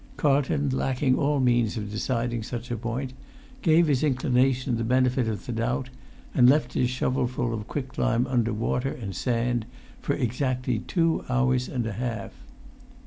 Carlton, 0.17 0.67
lacking 0.69 1.15
all 1.15 1.39
means 1.39 1.77
of 1.77 1.91
deciding 1.91 2.41
such 2.41 2.71
a 2.71 2.75
point, 2.75 3.13
gave 3.61 3.85
his 3.85 4.03
inclination 4.03 4.77
the 4.77 4.83
benefit 4.83 5.27
of 5.27 5.45
the 5.45 5.51
doubt, 5.51 5.91
and 6.33 6.49
left 6.49 6.73
his 6.73 6.89
shovelful 6.89 7.53
of 7.53 7.67
quicklime 7.67 8.25
under 8.25 8.51
water 8.51 8.89
and 8.91 9.15
sand 9.15 9.67
for 10.01 10.15
exactly 10.15 10.79
two 10.79 11.23
hours 11.29 11.69
and 11.69 11.85
a 11.85 11.93
half. 11.93 12.31